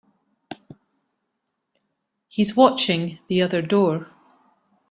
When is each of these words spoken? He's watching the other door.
He's 2.27 2.55
watching 2.55 3.19
the 3.27 3.39
other 3.43 3.61
door. 3.61 4.07